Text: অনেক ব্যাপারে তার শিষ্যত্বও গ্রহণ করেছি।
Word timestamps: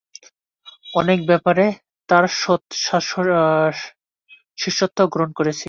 অনেক 0.95 1.19
ব্যাপারে 1.27 1.65
তার 2.09 2.25
শিষ্যত্বও 4.57 5.11
গ্রহণ 5.13 5.31
করেছি। 5.33 5.59